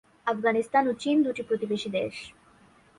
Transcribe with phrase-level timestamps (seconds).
[0.27, 2.15] আফগানিস্তান ও চীন দুটি প্রতিবেশী দেশ।